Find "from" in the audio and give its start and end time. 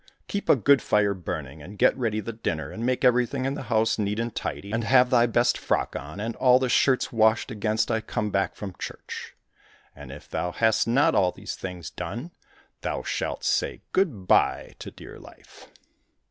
8.55-8.73